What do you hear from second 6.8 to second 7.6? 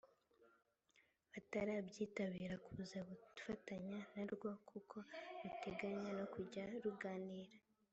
ruganira